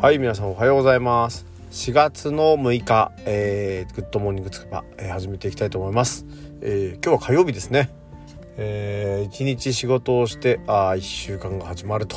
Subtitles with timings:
[0.00, 1.44] はい皆さんおはようございます。
[1.72, 6.24] 4月の6日、えー、グッドモーニングつくば、えー、始めていきたいと思います、
[6.60, 7.90] えー、今日は火曜日ですね。
[8.56, 12.16] えー、1日仕事をしてあ1週間が始まると。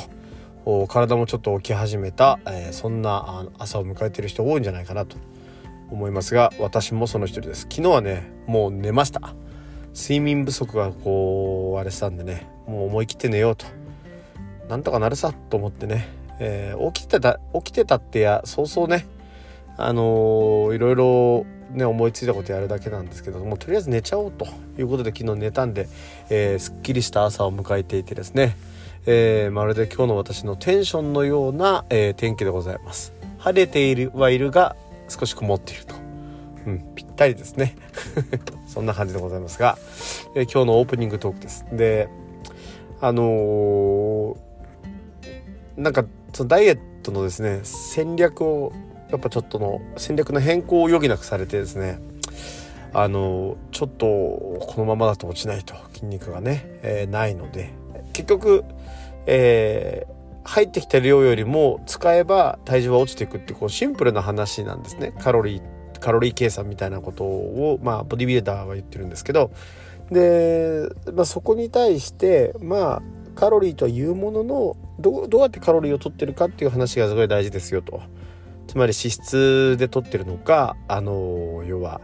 [0.86, 5.16] 体もちょっと起き始めた、えー、そんな朝を迎えてる人多いんじゃないかなと。
[5.90, 7.62] 思いますが私もその一人です。
[7.62, 9.34] 昨日はねもう寝ました。
[9.92, 13.66] 睡眠不足がこうあれしたんでねもう思い切って寝ようと。
[14.68, 19.06] なんとかなるさと思ってね、えー、起きてた起きてたってやそうそうね。
[19.76, 24.46] あのー、いろいろね思いついたことやるだけなんですけどもとりあえず寝ちゃおうと
[24.78, 25.88] いうことで昨日寝たんで、
[26.30, 28.56] えー、すっきりした朝を迎えていてですね、
[29.06, 33.12] えー、まるで今日の私のテンションのような、えー、天気でございます。
[33.38, 34.76] 晴れているはいるが
[35.08, 35.96] 少し曇っていると、
[36.66, 37.74] うん、ぴったりですね。
[38.68, 39.78] そんな感じでございますが、
[40.34, 41.66] え今日のオープニングトークです。
[41.72, 42.08] で
[43.00, 44.36] あの
[45.76, 48.72] なんかそのダイエットのですね戦略を
[49.10, 52.00] やっぱちょっとの戦略の変更を余儀なくされてですね
[52.94, 57.70] あのちょっとこのままだと落ちないと筋肉がね、えー、ないので
[58.12, 58.64] 結局、
[59.26, 65.14] えー、入ってきた量よりも使えば体重は落ちていくってこうシンプルな話なんですね。
[65.18, 69.50] カロリーカロリー計算みたいなことを、まあ、ボディビルダーは言ってるんですけど。
[70.10, 73.02] で、まあ、そこに対してまあ
[73.34, 78.02] カロリーというもののどうやってカロリーを取ってるかっていう話がすごい大事ですよと。
[78.66, 82.00] つまり脂質で取ってるのかあの要は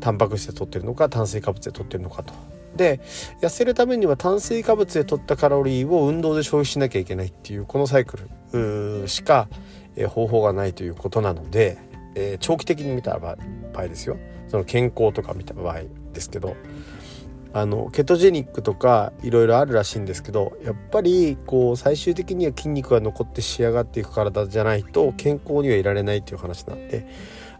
[0.00, 2.34] タンパク質で取ってるのか炭水化物で取ってるのかと。
[2.76, 3.00] で
[3.40, 8.18] 痩せるためには炭水化物で取ったカロリーを運動で消費しなきゃいけないっていうこのサイク
[8.52, 9.48] ルしか、
[9.96, 11.76] え方法がないということなので、
[12.14, 13.36] え、長期的に見た場
[13.74, 16.56] 合ですよその健康とか見た場合ですけど
[17.60, 27.06] あのケトジェニックとかいろいろあるらしいんですけどやっぱりこう最終的には筋肉が残って仕上がっていく体じゃないと健康にはいられないっていう話なんで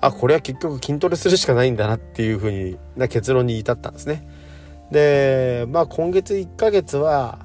[0.01, 4.29] あこれは結局筋トレするしかないんだなっていうふうな結論に至ったんですね。
[4.91, 7.41] でまあ今月1ヶ月は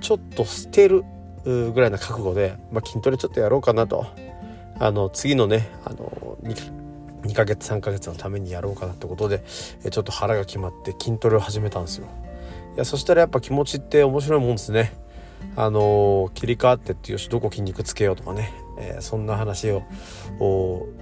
[0.00, 1.04] ちょっと捨てる
[1.44, 4.06] ぐらいな覚悟で、まあ、筋トレちょっとやろうかなと
[4.78, 6.75] あの次のねあの 2,
[7.26, 9.42] 2ヶ月3ヶ月のためにやろうかなってことで
[9.90, 12.06] ちょっと腹が決まって筋トレを始めたんですよ。
[12.74, 14.92] いやそしたらやっぱ気持ちって面白いもんですね。
[15.54, 19.82] あのー、切り替わってってよしどこ筋肉つけようとかね、えー、そんな話を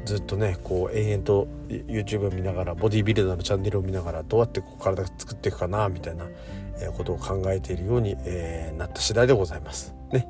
[0.05, 6.27] ずっとねこう延々と YouTube を見ながらボディービルダーのチャンネルを見ながらどうやってこう体作っていくかなみたいな
[6.97, 9.95] ことを考えているように、えー、なった次第でございます。
[10.13, 10.29] ね、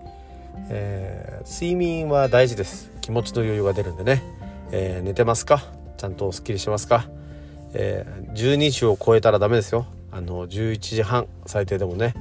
[0.70, 2.90] え睡眠は大事です。
[3.02, 4.22] 気持ちの余裕が出るんでね、
[4.72, 5.83] え寝てますか？
[5.96, 7.08] ちゃんとすっきりしますか、
[7.72, 9.86] えー、12時を超えたらダメですよ。
[10.10, 12.14] あの11時半最低でもね。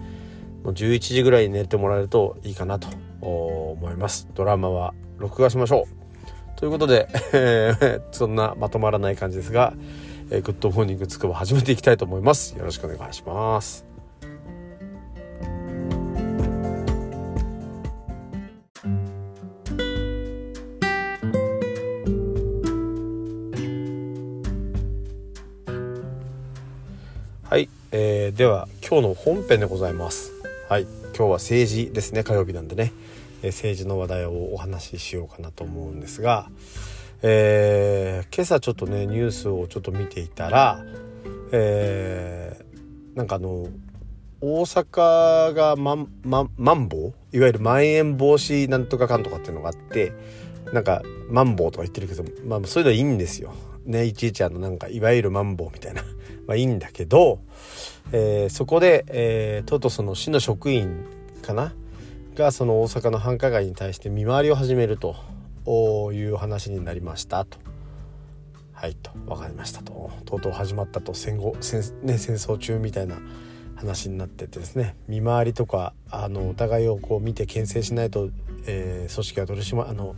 [0.63, 2.87] もう11時ぐらいに寝てもらえるといいかなと。
[3.23, 4.27] 思います。
[4.33, 6.59] ドラマは録画しましょう。
[6.59, 7.07] ということで
[8.11, 9.73] そんなまとまらない感じですが、
[10.29, 12.57] えー、グッドモーニングつくば始めていきたいと思います。
[12.57, 13.92] よろしくお願いします。
[28.35, 30.31] では今日の本編でございます。
[30.67, 30.81] はい。
[30.81, 32.23] 今日は政治ですね。
[32.23, 32.91] 火曜日なんでね、
[33.43, 36.49] えー、政治の話題をお話ししようかなと思うんですが、
[37.21, 40.83] えー、今朝ちょっとねニュースをちょっと見ていたら、
[41.51, 43.67] えー、なんかあの
[44.41, 47.37] 大阪がまん、ま、マンボウ？
[47.37, 50.11] いわゆるまん延防止なんとかかんとかっていうのがあって
[50.73, 53.53] なんかマンボウとか言ってるけど、まあ、そういうのはいいんですよ。
[53.85, 56.01] ねいちいちあのなんかいわゆるマンボウみたいな。
[56.47, 57.39] まあいいんだけど、
[58.11, 61.05] えー、そこで、えー、とうとうその市の職員
[61.41, 61.73] かな？
[62.35, 65.15] がその大阪の繁華街に対して見回りを始めると
[66.13, 67.57] いう話になりましたと。
[68.73, 70.11] はいと分かりましたと。
[70.25, 73.17] とうとう始まったと戦後戦,、ね、戦争中みたいな
[73.75, 74.95] 話になっててですね。
[75.07, 78.29] 見回りとかあのお互いをこう見て牽制しないと、
[78.65, 80.15] えー、組織が取り締まあの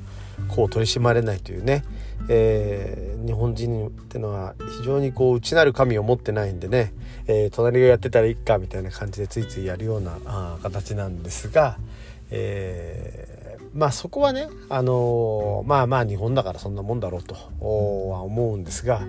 [0.47, 1.83] こう取り締まれないというね、
[2.29, 6.93] えー、日本人ってのは非常にこう内なる神を持ってないんでね、
[7.27, 11.77] えー、隣がやってたらいいかみたいな感じでついついやるようなあ形なんですが、
[12.31, 19.01] えー、まあそこはね、あのまあまあ日本だからそんなもんだろうとは思うんですが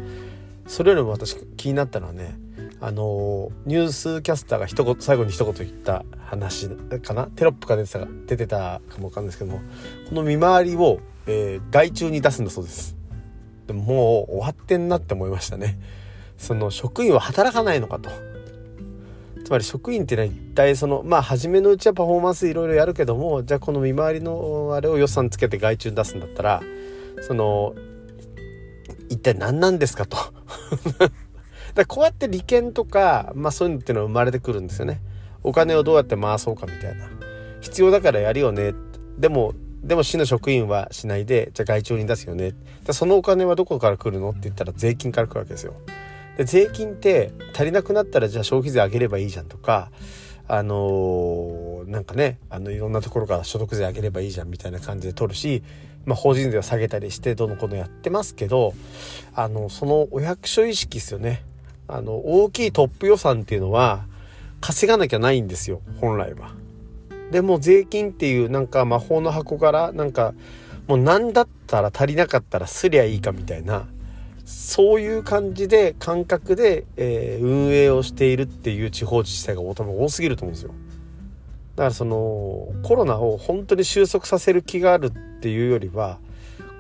[0.67, 2.37] それよりも私気になったのはね
[2.81, 6.69] あのニュースキャスターが一言最後に一言言った話
[7.01, 7.25] かな。
[7.27, 9.61] テロップが出てた出てたかもわかんないですけども
[10.09, 12.96] この見回りを、えー、外注に出すんだそうです。
[13.67, 15.79] でももう終わってんなって思いましたね。
[16.39, 18.11] その職員は働かないのかと。
[19.45, 26.63] つまり職員っていうのは一体そのまあ初めのうちはパフォーマンスいろいろやるけどもじゃあこの見回りのあれを予算つけて外注出すんだったら
[27.21, 27.77] その
[29.09, 30.17] 一体何なんですかと。
[31.75, 35.01] だこうやって利権とか、まあ、そういうのっていうのは生まれてくるんですよね。
[35.43, 37.09] お金をどうやって回そうかみたいな。
[37.61, 38.75] 必要だからやるよね。
[39.19, 42.55] でもでも市の職員はしないでじゃあ外注に出すよね。
[42.93, 44.31] そのお金はどこから来るの？
[44.31, 45.75] って言ったら税金から来るわけですよ。
[46.37, 49.91] で税金って足りなくなったらじゃあ消費税上げればいいじゃんとか
[50.49, 55.63] あのー、なんかねあのいろんなところから所得税上げればいいじゃんみたいな感じで取るし、
[56.05, 58.75] まあ、法人税を下げたりしてどのこのやってますけど
[59.35, 61.43] あのそのお役所意識ですよね。
[61.89, 64.07] あの大きいトップ予算っていうのは
[64.61, 66.51] 稼がなきゃないんですよ本来は。
[67.31, 70.35] でも税金っていうなんか魔法の箱からなんか
[70.87, 73.87] もう何だったら足りなかったらすりゃいいかみたいな
[74.45, 80.71] そういう感じで感覚で、えー、運営をしているっていう地方自治体が多分多すぎると思うんですよ。
[81.75, 86.19] だからそのコロナを本当に収束させる気があるっていうよりは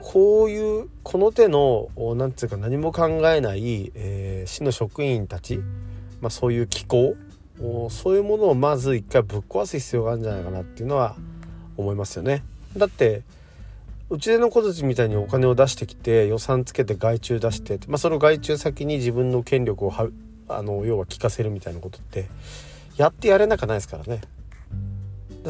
[0.00, 5.58] こういうこの手の何て言うか何も考えない、えー、市の職員たち、
[6.20, 7.16] まあ、そういう機構
[7.90, 11.16] そういうものをまず一回ぶっ壊す必要があるんじゃないかなっていうのは
[11.76, 12.44] 思いますよね。
[12.76, 13.22] だって
[14.08, 20.08] うちでの子たちみたいにお金を出してきて予算つけて外注出して、まあ、その外注先に自分の権力をは
[20.48, 22.28] あの要は聞かせるみたいなことって
[22.96, 24.20] やってやれなくないですからね。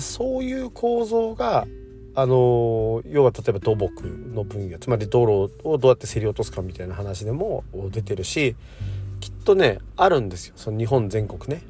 [0.00, 1.66] そういう構造が
[2.14, 8.56] あの要は例えば土木の分野つまり道路をどうやって競り落とすかみたいな話でも出てるし
[9.20, 11.62] きっとねあるんですよその日本全国ね。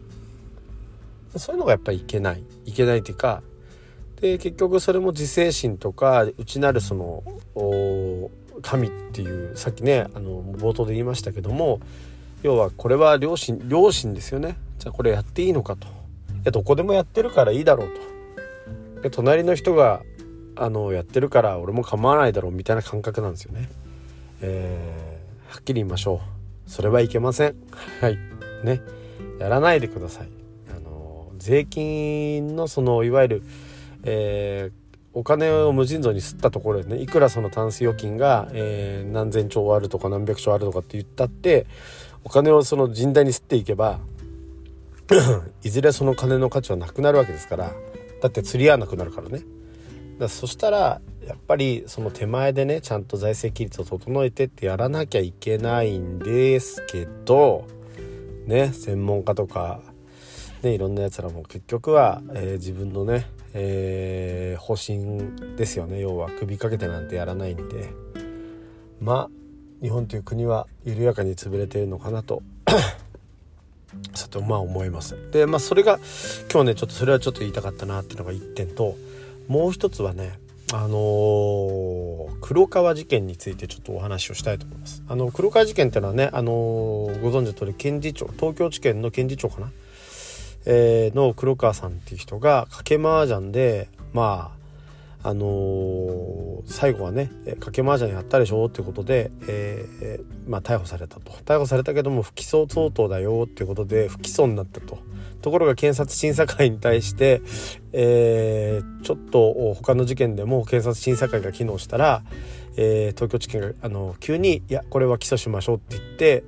[1.38, 2.42] そういうのがやっぱりいけない。
[2.64, 3.42] いけないっていうか
[4.20, 7.22] で結局それも自制心とか内なるその
[8.62, 11.80] 神っていうさっきねあの冒頭で言いましたけども
[12.42, 14.56] 要はこれは良心良心ですよね。
[14.78, 15.86] じゃあこれやっていいのかと。
[15.86, 15.90] い
[16.44, 17.88] やどこでもやってるからいいだろう
[18.96, 19.02] と。
[19.02, 20.02] で隣の人が
[20.54, 23.68] あのやってるから俺も構わないだろうみたいな感覚なんですよね、
[24.40, 26.20] えー、はっきり言いましょ
[26.66, 26.70] う。
[26.70, 27.56] それはいけません。
[28.00, 28.18] はい。
[28.64, 28.80] ね。
[29.38, 30.28] やらないでください。
[31.46, 33.42] 税金のそのいわゆる
[34.08, 41.66] えー、お金を無尽蔵に吸ったところでねいくらそのタンス預金が、えー、何千兆あるとか何百兆あるとかって言ったって
[42.24, 43.98] お金をその甚大に吸っていけば
[45.62, 47.72] いずれその金の価値はなくなるわけですから
[48.22, 49.42] だって釣り合わなくなるからね。
[50.18, 57.66] だそしたらやっぱりその手前でねちゃんと財政規律を整えてってやらなきゃいけないんですけど
[58.46, 59.82] ね専門家とか
[60.66, 63.26] ねいろんなやつらも結局は、えー、自分のね
[63.58, 65.98] えー、方針ですよね。
[65.98, 67.88] 要は首掛けてなんてやらないんで。
[69.00, 69.30] まあ
[69.80, 72.42] 日本という国は緩やかに潰れているのかなと。
[74.14, 75.16] さてまあ思います。
[75.32, 75.98] でまあそれが
[76.52, 78.94] 今日ねちょっとそれはちょっと言いたかったなっていうのが1点と
[79.48, 80.38] もう一つはね
[80.74, 85.02] あのー、黒川事件についてちょっとお話をしたいと思います。
[85.08, 89.70] あの黒川事件っていうのはね、あのー、ご存知の通り検事長東京地検の検事長かな
[90.66, 94.56] えー、の黒川さんっていう人が賭け麻雀でまあ
[95.28, 97.30] あのー、最後はね
[97.60, 104.98] 賭け麻雀やったでしょっていうことで、えー、まあ、逮捕されたと逮捕されたけども不起訴相当だよっていうことで不起訴になったと。
[105.42, 107.40] ところが検察審査会に対して、
[107.92, 112.24] えー、ちょっと他の事件でも検察審査会が機能したら、
[112.76, 116.44] えー、東京地検があの急に「いやこれは起訴しましょう」って言って、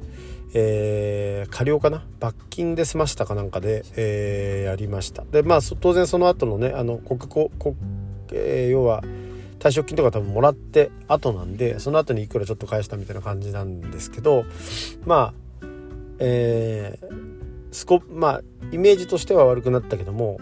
[0.54, 2.06] えー、過料かな？
[2.20, 5.24] 罰金で済ましたかなんかで、えー、やりました。
[5.24, 7.50] でまあ当然その後のねあの国国、
[8.32, 9.02] えー、要は
[9.58, 14.44] 退職金とか多分もらって後なんでその後にいくらちょっと返したみたいな感じなんですけど
[15.04, 15.66] まあ
[16.20, 20.38] えー、スコまあイメージとしては悪くなったけども、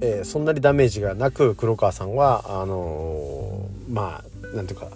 [0.00, 4.88] えー、そんなにダメージがなく黒川さんはあのー、まあなんていうか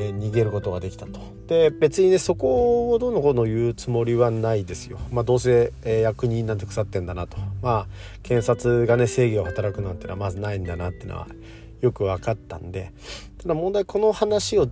[0.00, 1.20] え、逃げることができたと。
[1.46, 4.98] で別にねそこをどのこうの言うつもりはないですよ。
[5.10, 7.36] まあどうせ、え、役人なんて腐ってんだなと。
[7.62, 7.86] まあ
[8.22, 11.26] 検察がね正義を働くなんてのはまずないんだなっていうのは
[11.80, 12.92] よく分かったんで
[13.38, 14.68] ただ問題この話を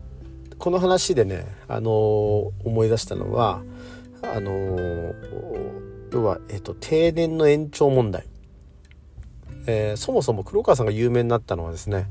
[0.58, 1.92] この話でね、あのー、
[2.64, 3.62] 思い出したのは
[4.22, 5.14] あのー、
[6.12, 8.24] 要は、えーと、定年の延長問題。
[9.66, 12.06] えー、そもそも黒川さんが有名になったのはですね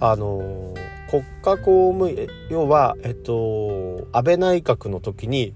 [0.00, 0.74] あの
[1.10, 5.54] 国家公務員要は、えっと、安倍内閣の時に、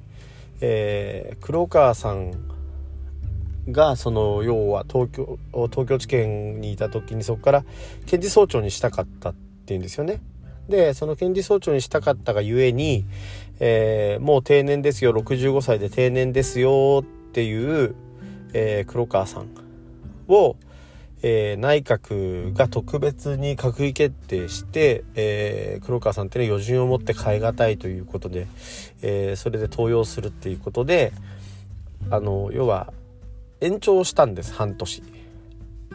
[0.61, 2.33] えー、黒川さん
[3.71, 7.65] がその要は東京東京地検にいた時にそこから
[8.07, 9.35] 検事総長にしたかったっ
[9.67, 10.21] ていうんですよね。
[10.69, 13.05] でその検事総長にしたかったがゆえに、
[13.59, 17.95] えー、もう定年ですよ65歳で定年ですよっていう、
[18.53, 19.49] えー、黒川さん
[20.29, 20.57] を、
[21.23, 28.47] えー、内閣が特別に閣議決定して、えー、黒川さんっていうのは余人を持って変え難いということで、
[29.03, 31.13] えー、それで登用するっていうことで
[32.11, 32.93] あの要は
[33.61, 35.03] 延長したんです半年。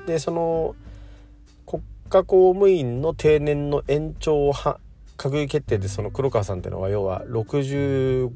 [0.05, 0.75] でその
[1.65, 8.29] 国家公務員の定年の延長を閣議決定でその黒川さんっていうのは要は65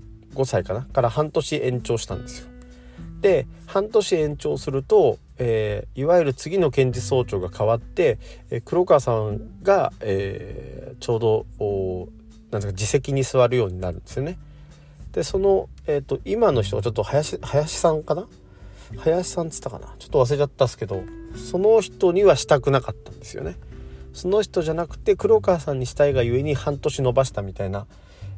[0.46, 2.48] 歳かなから半年延長したんですよ。
[3.20, 8.17] で半年延長すると、えー、いわゆる次の検事総長が変わって、
[8.50, 11.46] えー、黒川さんが、えー、ちょうど
[12.51, 14.38] なんですか自席に座るようになるんですよね。
[15.12, 18.27] でその、えーと、今の人はちょっと林林さんかな？
[18.98, 19.96] 林さんっつったかな？
[20.00, 21.03] ちょっと忘れちゃったっすけど
[21.36, 23.56] その人にはしたくなかったんですよね。
[24.13, 27.86] その人じゃなくて黒川さんにしたいがゆえに半年延ばしたみたいな、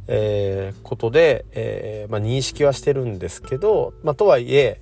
[0.07, 4.81] えー、ことで、えー、まあ、認識はしてるんですけど、まあ、とはいえ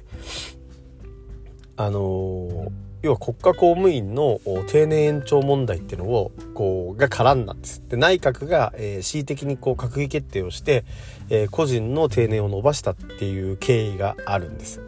[1.77, 2.71] あの、
[3.03, 7.83] 要は国家公務員の定年延長問題っていうのをこうが絡んだんです。
[7.87, 10.83] で内閣が、えー、恣意的にこう閣議決定をして、
[11.29, 14.81] えー、個人の定年を延ばしたっていう経緯があるんです。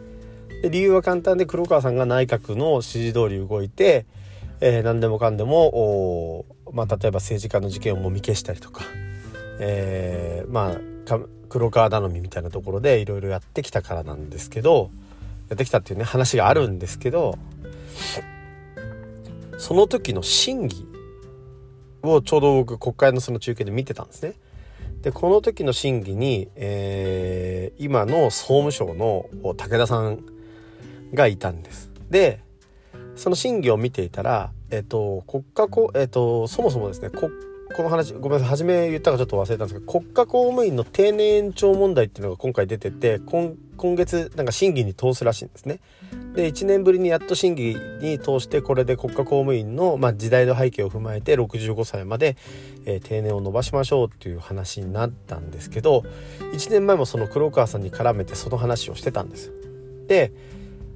[0.64, 4.06] で理由は簡単で黒川さんが内閣の指示通り動いて、
[4.60, 8.84] えー、何でもかんでもまあ、例えば政治家の事件をもみ消したりとか、
[9.60, 14.92] えー、まあ黒川頼みみたいなところでいろいろやってきたからなんですけど
[15.50, 17.38] やってきたっていうね話があるんですけど
[19.58, 20.88] その時の審議
[22.02, 24.34] をちょうど僕国会のその中継で見てたんですね。
[25.02, 30.20] でこの時の審議に、えー、今の総務省の武田さん
[31.14, 31.92] がいたんです。
[32.10, 32.42] で
[33.16, 37.30] その審議を見ていたら、えっと、国家こ、えっと、そもそもですねこ
[37.76, 45.80] この話ごめんなさい初め言ったかちょっと忘れたんですけど国家公務員の定年延長問題っていうのが今回出てて今今月なんか審議に通すらしいんですね。
[46.36, 52.36] で1年ぶりにやっと審議に通してこれで国家公務員の、まあ、時代の背景を踏まえて65歳まで、
[52.86, 56.04] えー、定年を延ばしましょうっていう話になったんですけど
[56.54, 59.54] 1年前もその黒川さんに絡めてその話をしてたんです。
[60.08, 60.34] で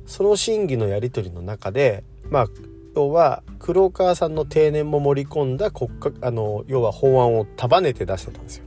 [0.05, 2.47] その審議のやり取りの中でまあ
[2.95, 8.65] 要は黒川さんの定年も盛り込んだ国家あの要は法案を束ねて出してたんですよ。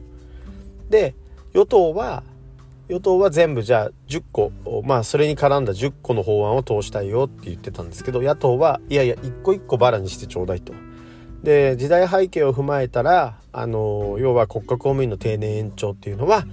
[0.88, 1.14] で
[1.52, 2.22] 与党は
[2.88, 4.52] 与党は全部じゃあ10個
[4.84, 10.72] まあそれに絡んだ10個の法案を通したいよって言ってたんですけど野党はいやいや一個一個バラにしてちょうだいと。
[11.42, 16.44] で時代背景を踏まえたらあの要は国家公務員の定年延長っていうのは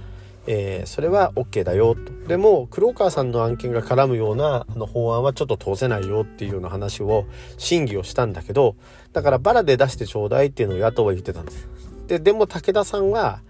[0.46, 7.24] えー、それは OK だよとでも黒川さんの案件が絡むようなあの法案はちょっと通せないよっていうような話を
[7.56, 8.76] 審議をしたんだけど
[9.12, 11.68] だからバラで出してちょうだいっていうのを野党は言ってたんです
[12.08, 13.40] ででも武田さんは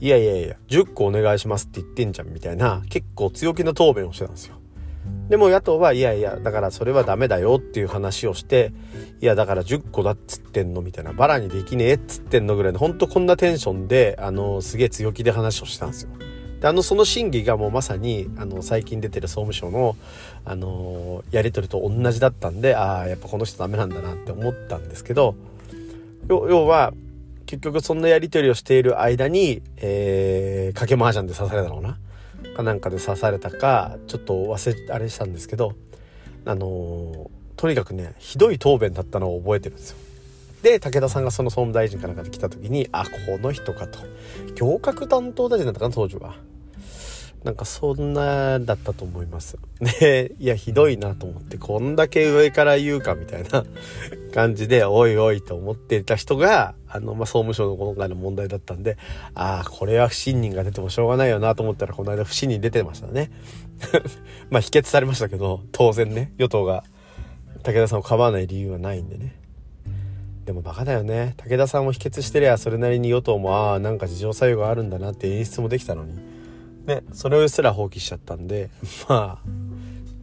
[0.00, 4.56] いやいやいや10個お願いしますって言ってんじゃんみたいな結構強気な答弁をしてたんですよ。
[5.28, 8.72] でも野党はいやいやだからそれはダメだよっていう話をして
[9.20, 16.10] いやだから10個だっつってんのみたいなバラにできねえっつってんのぐらいのほんとこんなテンションであのすげえ強気で話をしたんですよ。
[16.60, 19.96] であのその審議がもうまさにあの最近出てる総務省の、
[20.44, 25.34] あのやり取りと同じだったんでああやっぱこの人ダメなんだなって思ったんですけど
[26.28, 26.92] 要は
[27.52, 31.98] 結局そんなやり取りをしている間に、えー、掛け麻雀で刺されたのかな？
[32.56, 35.74] かなんかで刺されたかちょっと忘れあれしたんですけど
[36.46, 39.98] あのー、とにかくねひどい答弁だったのを覚えてるんですよ。
[40.62, 43.98] で武田さんがその総務大臣かなんかで来た時にあこの人かと
[44.54, 46.36] 行革担当大臣だったかな当時は。
[47.44, 49.58] なんかそんなだったと思います。
[49.80, 53.64] で、 いや、ひどいなと思って、こんだけ上から言うかみたいな
[54.32, 58.96] 感じで、おいおいと思っていた人が、あの、まあ、総務省の今回の問題だったんで、
[59.34, 63.32] ああ、これは不信任が出てもしょうがないよなと思ったら、この間不信任出てましたね。
[64.50, 66.84] まあ、否決されましたけど、当然ね、与党が
[67.64, 69.34] 武田さんを構わない理由はないんでね。
[70.44, 71.34] でもバカだよね。
[71.38, 76.31] 武田さんを否決してりゃ、それなりに与党も、ああ、なんか事情作用があるんだなって演出もできたのに。
[76.86, 78.70] ね、それすら放棄しちゃったんで、
[79.08, 79.48] まあ、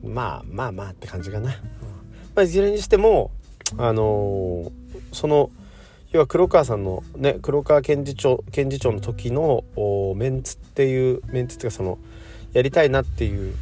[0.03, 1.49] まあまあまあって感じかな。
[1.49, 1.55] ま
[2.37, 3.31] あ、いずれにしても、
[3.77, 4.71] あのー、
[5.11, 5.51] その、
[6.11, 9.63] 要は黒川さんのね、黒川検事長、検事長の時の
[10.15, 11.97] メンツっていう、メンツっていうかその、
[12.53, 13.53] やりたいなっていう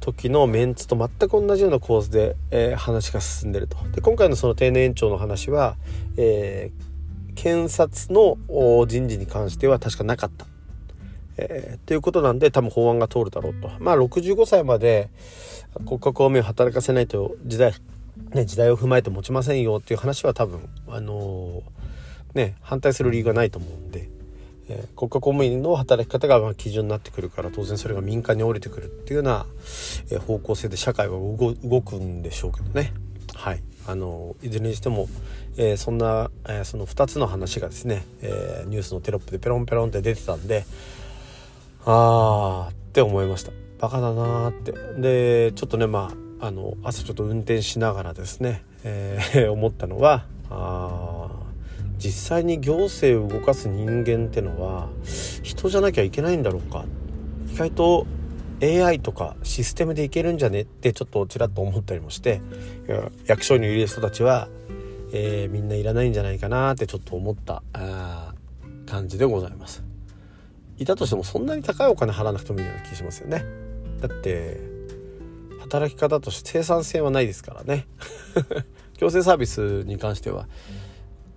[0.00, 3.76] 時のメンツと全く同じような構図で、えー、話が進んでると。
[3.92, 5.76] で今回のその定年延長の話は、
[6.16, 8.36] えー、検察の
[8.86, 10.46] 人事に関しては確かなかった
[11.38, 13.70] えー、っていうことなんで多分法案が通るだろうと。
[13.78, 15.08] まあ65歳まで
[15.84, 17.74] 国家公務員を働かせないと時代、
[18.32, 24.08] ね、時代を踏まえて持ちませんよっていう話は多分、あのー、ね、反対する理由がないと思うんで、
[24.68, 29.46] えー、国家公務員の働き方がま基準になってくるから当然それが民間に降りてくるっていうような、
[30.26, 32.92] 方向性で社会は動くんでしょうけどね。
[33.34, 35.08] はいあのいずれにしても、
[35.56, 40.64] えー、そんな、えー、その2つの話がですね、えー、ニュースのテロップでペロンペロンって出てたんで
[41.86, 43.52] あーって思いました。
[43.78, 44.72] バカだなーって。
[45.00, 51.28] でちょっとねまああの朝ちょっと運転しながらですね、えー、 思ったのはあ
[51.96, 54.88] 実際に行政を動かす人間ってのは
[55.42, 56.84] 人じゃなきゃいけないんだろうか。
[57.52, 58.06] 意外と
[58.60, 62.40] AI とかシステムでいけるんじゃねってちょっとちらっと思ったりもして
[63.26, 64.48] 役所にいる人たちは、
[65.12, 68.34] えー、みんないらないんじゃないかなってちょっと思ったあ
[68.86, 69.95] 感じでございます。
[70.78, 73.44] いたとしてもそんなに高いお金払わなくてもいいような気しますよね。
[74.00, 74.60] だって
[75.60, 77.86] 働き方として生産性はないですからね。
[78.98, 80.48] 強制サービスに関しては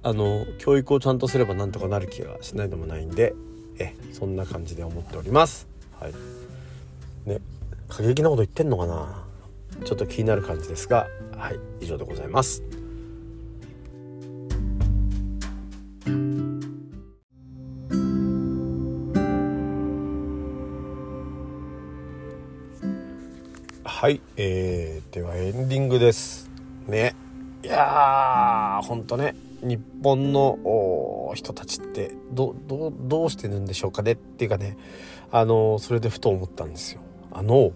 [0.02, 3.34] あの教育をちゃんとすればなんとかなる気がしないでもないんで
[3.80, 5.68] えそんな感じで思っております。
[6.00, 6.14] はい。
[7.26, 7.40] ね
[7.88, 9.26] 過激なこと言ってんのかな。
[9.86, 12.64] ちょっと気になる感じですがはい以上でございます。
[24.02, 26.50] はい、えー、ではエンディングです。
[26.88, 27.18] ね。
[27.62, 34.14] いやーほんとね日本の人たちってどどどうしてるんでしょうかね？
[34.14, 34.78] っていうかね
[35.34, 37.02] あのそれでふと思ったんですよ。
[37.34, 37.74] あの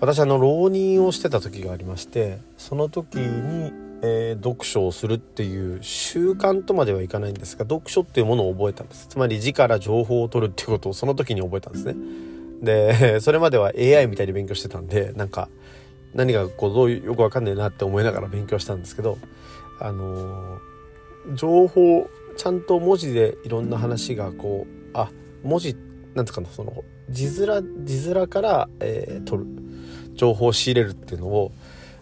[0.00, 9.06] 私あの浪人をしてた時がありましてその時に、えー、読書をするっていう習慣とまではいかないんですが読書っていうものを覚えたんです。
[9.06, 11.94] つまり字から情報を取るっていうことをその時に覚えたんですね。
[12.62, 15.48] で それまでは AI みたいに勉強してたんでなんか
[16.14, 19.18] 何がこうどうよくわかんねえなって思いながら勉強したんですけど
[19.78, 25.10] あのー、情報ちゃんと文字でいろんな話がこうあ
[25.42, 25.76] 文字
[26.14, 29.48] なんつうかなその字面字面から、えー、取る
[30.14, 31.52] 情報を仕入れるっていうのを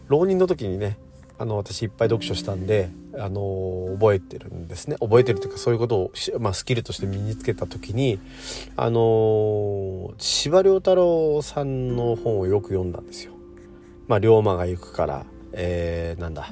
[0.08, 0.98] 浪人の時にね
[1.38, 8.18] あの私いっぱい読書したんで、あのー、覚えてるんですね覚えてるというかそういうことを、まあ、スキルとして身につけた時に
[8.76, 13.32] あのー、司馬太郎さんの本をよく読んだんですよ。
[14.08, 16.48] まあ、龍馬が行くから、えー、なんだ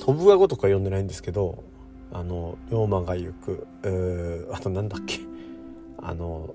[0.00, 1.64] 飛ぶがごとか読んでないんですけど
[2.12, 3.66] あの龍馬が行く、
[4.52, 5.20] あとなんだっけ
[5.98, 6.54] あの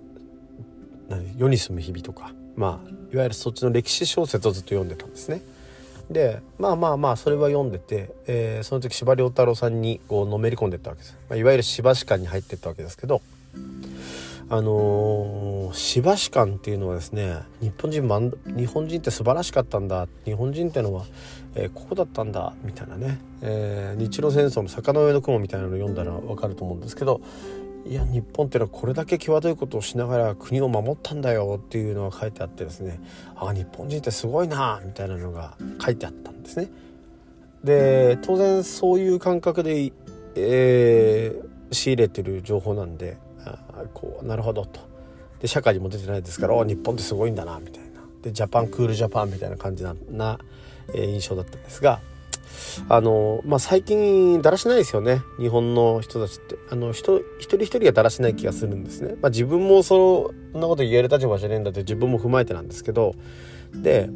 [1.37, 5.41] 世に住む日々とかまあいわゆるそっちの歴史小説をずっと読んでたんですね。
[6.09, 13.21] でまあまあまあそれは読んでて、えー、その時司馬太郎さんにこうのめり込んでったわけです、まあ、いわゆる司馬史観に入ってったわけですけど
[14.51, 18.01] あの、司馬史観っていうのはですね日本人
[18.47, 21.05] 日本人って素晴らしかったんだ日本人ってのは、
[21.53, 27.21] えー、こうだったんだみたいなね、えー、日露戦争の坂の上の雲みたいなのを読んだら分かると思うんですけど
[27.89, 32.99] いや日本っていうのはこれだけ際どいことをしながら国を守ったんだよっていうのが書いてあってですね。
[33.35, 36.69] あ日本人ってすごいなみたいなのが書いてあったんですね。
[37.63, 39.91] で当然そういう感覚で、
[40.35, 43.57] えー、仕入れてる情報なんであ
[43.95, 44.81] こうなるほどと。
[45.39, 48.01] で社会にも出てないですから日本ってすごいんだなみたいな。
[48.21, 50.37] でジャパンクールジャパンみたいな感じなな、
[50.93, 52.01] えー、印象だったんですが
[52.87, 55.21] あの、まあ、最近だらしないですよね。
[55.39, 56.57] 日本の人たちって。
[56.71, 63.15] あの人一人一人がだらしない気がするんですね、まあ、自分もそんなこと言える立場じゃねえんだって自分も踏まえてなんですけど。
[63.73, 64.09] で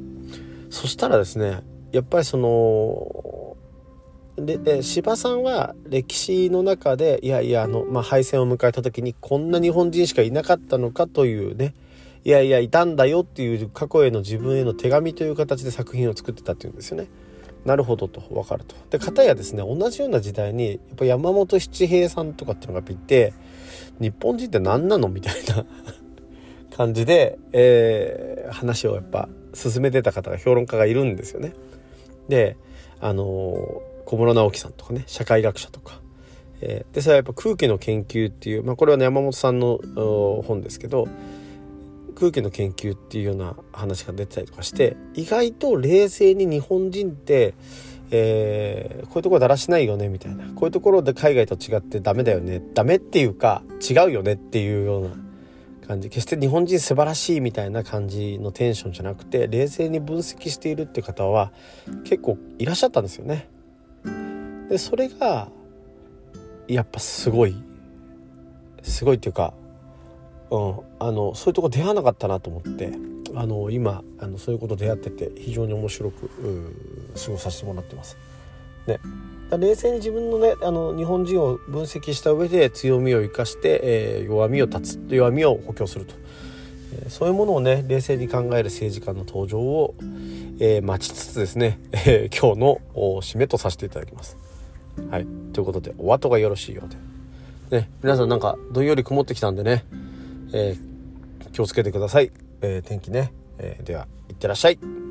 [0.69, 3.55] そしたらですねやっぱりその
[4.35, 11.75] でで柴さんは歴史の中でいやいやあの、まあ、敗戦を迎えた時にこんな日本人しかいなかったのかというね
[12.25, 17.07] いやいやいたんだよっていう過去への自分への手紙という形で作品を作ってたっていうんですよね。
[17.65, 18.75] なるほどと分かると。
[18.89, 23.33] で片やですね同じような時代にやっぱ山本七平さんとかっていうのがいて
[23.99, 25.65] 日本人って何なのみたいな
[26.75, 31.53] 感じで、えー、話をやっぱ進めてた方が評論家がいるんですよね。
[32.27, 32.57] で
[32.99, 36.01] あの小室直樹さんとかね社会学者とか。
[36.65, 39.79] え、でそれはやっぱ空気の研究っていう、まあ、これは、ね、山本さんの
[40.45, 41.09] 本ですけど
[42.23, 47.53] 空気の研究っていうような話が出てたりとかして意外と冷静に日本人って、
[48.11, 50.45] えー、こういうところだらしないよねみたいな。
[50.45, 52.61] こういうところで海外と違ってダメだよね。
[52.73, 55.09] ダメっていうか違うよねっていうような
[55.85, 56.07] 感じ。
[56.07, 61.51] 決して日本人素晴らしいみたいな感じのテンションじゃなくて冷静に分析しているって方は
[62.05, 63.49] 結構いらっしゃったんですよね。
[64.69, 65.49] でそれが
[66.69, 67.61] やっぱすごい。
[68.81, 69.53] すごいっていうか
[70.53, 72.91] うん、あのそういうとこ出会わなかったなと思って
[73.33, 76.29] あの今あのそういうこと出会ってて非常に面白く
[77.15, 78.17] 過ごさせてもらってます。
[78.85, 78.99] ね、
[79.57, 86.13] 冷静に自分のねあの日本人を分析した上で強みを生かして、えー、弱みを断つ弱みを補強すると、
[86.93, 89.95] えー、そういうものをね冷静に考える政治家の登場を、
[90.59, 92.81] えー、待ちつつですね、えー、今日の
[93.21, 94.37] 締めとさせていただきます。
[95.09, 99.85] はい、ということでお後がよろしいようで、ね、皆さんなんかどんより曇ってきたんでね、
[100.53, 105.02] えー、気をつけてください、えー、天気ね、えー、ではいってらっしゃい。